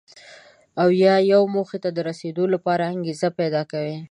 او 0.81 0.87
یا 1.03 1.15
یوې 1.33 1.47
موخې 1.55 1.77
ته 1.83 1.89
د 1.93 1.97
رسېدو 2.09 2.43
لپاره 2.53 2.83
انګېزه 2.93 3.27
پیدا 3.39 3.61
کوي. 3.71 3.97